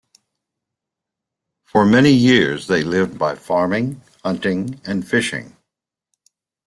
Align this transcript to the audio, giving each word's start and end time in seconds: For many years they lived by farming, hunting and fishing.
For 1.63 1.85
many 1.85 2.09
years 2.11 2.65
they 2.65 2.81
lived 2.81 3.19
by 3.19 3.35
farming, 3.35 4.01
hunting 4.23 4.81
and 4.83 5.07
fishing. 5.07 5.55